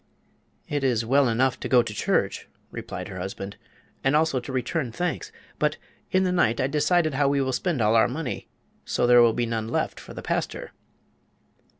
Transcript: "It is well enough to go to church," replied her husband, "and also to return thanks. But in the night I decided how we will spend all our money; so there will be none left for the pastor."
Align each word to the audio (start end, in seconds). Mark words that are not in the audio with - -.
"It 0.67 0.83
is 0.83 1.05
well 1.05 1.27
enough 1.29 1.59
to 1.59 1.69
go 1.69 1.83
to 1.83 1.93
church," 1.93 2.47
replied 2.71 3.07
her 3.09 3.19
husband, 3.19 3.55
"and 4.03 4.15
also 4.15 4.39
to 4.39 4.51
return 4.51 4.91
thanks. 4.91 5.31
But 5.59 5.77
in 6.09 6.23
the 6.23 6.31
night 6.31 6.59
I 6.59 6.65
decided 6.65 7.13
how 7.13 7.27
we 7.27 7.39
will 7.39 7.53
spend 7.53 7.81
all 7.83 7.95
our 7.95 8.07
money; 8.07 8.47
so 8.83 9.05
there 9.05 9.21
will 9.21 9.33
be 9.33 9.45
none 9.45 9.67
left 9.67 9.99
for 9.99 10.15
the 10.15 10.23
pastor." 10.23 10.71